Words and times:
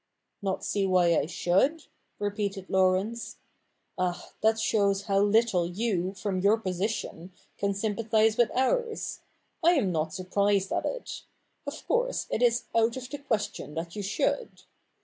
'Not 0.41 0.65
see 0.65 0.87
why 0.87 1.15
I 1.15 1.27
should?' 1.27 1.85
repeated 2.19 2.71
Laurence.' 2.71 3.37
Ah, 3.99 4.31
that 4.41 4.59
shows 4.59 5.03
how 5.03 5.19
little 5.19 5.67
you, 5.67 6.13
from 6.15 6.39
your 6.39 6.57
position, 6.57 7.31
can 7.59 7.75
sympathise 7.75 8.35
with 8.35 8.49
ours. 8.55 9.19
I 9.63 9.73
am 9.73 9.91
not 9.91 10.11
surprised 10.11 10.71
at 10.71 10.87
it. 10.87 11.21
Of 11.67 11.85
course 11.87 12.25
it 12.31 12.41
is 12.41 12.63
out 12.73 12.97
of 12.97 13.11
the 13.11 13.19
question 13.19 13.75
that 13.75 13.95
you 13.95 14.01
should. 14.01 14.63